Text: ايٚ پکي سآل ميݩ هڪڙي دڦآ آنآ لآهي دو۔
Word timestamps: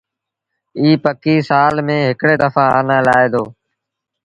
ايٚ 0.79 1.01
پکي 1.03 1.35
سآل 1.49 1.75
ميݩ 1.87 2.07
هڪڙي 2.09 2.35
دڦآ 2.41 2.63
آنآ 2.79 2.97
لآهي 3.05 3.27
دو۔ 3.33 3.43